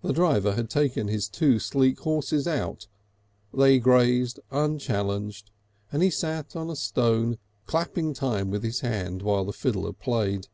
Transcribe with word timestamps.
The 0.00 0.14
driver 0.14 0.54
had 0.54 0.70
taken 0.70 1.08
his 1.08 1.28
two 1.28 1.58
sleek 1.58 2.00
horses 2.00 2.48
out; 2.48 2.86
they 3.52 3.78
grazed 3.78 4.40
unchallenged; 4.50 5.50
and 5.92 6.02
he 6.02 6.08
sat 6.08 6.56
on 6.56 6.70
a 6.70 6.76
stone 6.76 7.36
clapping 7.66 8.14
time 8.14 8.50
with 8.50 8.62
his 8.62 8.80
hands 8.80 9.22
while 9.22 9.44
the 9.44 9.52
fiddler 9.52 9.92
played. 9.92 10.48